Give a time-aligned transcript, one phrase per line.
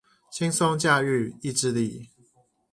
[0.31, 2.09] 輕鬆駕馭意志力